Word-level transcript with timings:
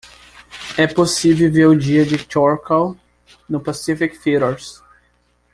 É 0.79 0.87
possível 0.87 1.51
ver 1.53 1.67
O 1.67 1.77
Dia 1.77 2.03
do 2.03 2.17
Chacal 2.17 2.97
no 3.47 3.59
Pacific 3.61 4.17
Theatres 4.17 4.81